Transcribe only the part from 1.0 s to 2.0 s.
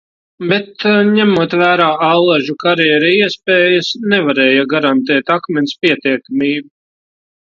ņemot vērā